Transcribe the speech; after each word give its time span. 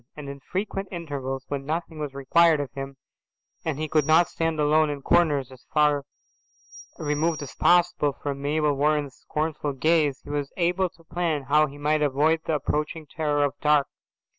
And 0.17 0.27
in 0.27 0.39
the 0.39 0.45
frequent 0.49 0.87
intervals 0.91 1.45
when 1.47 1.63
nothing 1.63 1.99
was 1.99 2.15
required 2.15 2.59
of 2.59 2.71
him 2.71 2.97
and 3.63 3.77
he 3.77 3.87
could 3.87 4.09
stand 4.27 4.59
alone 4.59 4.89
in 4.89 5.03
corners 5.03 5.51
as 5.51 5.67
far 5.71 6.05
removed 6.97 7.43
as 7.43 7.53
possible 7.53 8.13
from 8.23 8.41
Mabel 8.41 8.73
Warren's 8.73 9.13
scornful 9.17 9.73
gaze, 9.73 10.21
he 10.23 10.31
was 10.31 10.51
able 10.57 10.89
to 10.89 11.03
plan 11.03 11.43
how 11.43 11.67
he 11.67 11.77
might 11.77 12.01
avoid 12.01 12.41
the 12.45 12.55
approaching 12.55 13.05
terror 13.05 13.43
of 13.43 13.53
the 13.59 13.63
dark. 13.63 13.87